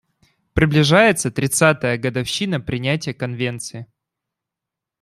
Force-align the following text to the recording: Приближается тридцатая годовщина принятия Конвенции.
Приближается 0.55 1.29
тридцатая 1.29 1.95
годовщина 1.99 2.59
принятия 2.59 3.13
Конвенции. 3.13 3.85